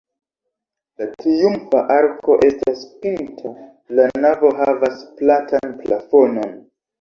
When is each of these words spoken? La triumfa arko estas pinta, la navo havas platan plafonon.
La 1.01 1.05
triumfa 1.17 1.81
arko 1.95 2.37
estas 2.47 2.81
pinta, 3.03 3.53
la 4.01 4.09
navo 4.25 4.51
havas 4.63 5.05
platan 5.21 5.77
plafonon. 5.85 6.59